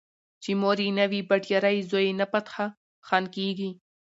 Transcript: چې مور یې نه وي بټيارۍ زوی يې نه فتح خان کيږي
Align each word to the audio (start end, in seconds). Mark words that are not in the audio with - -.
چې 0.43 0.51
مور 0.61 0.77
یې 0.85 0.89
نه 0.99 1.05
وي 1.11 1.19
بټيارۍ 1.29 1.77
زوی 1.89 2.05
يې 2.09 2.13
نه 2.19 2.25
فتح 2.31 2.53
خان 3.07 3.23
کيږي 3.35 3.69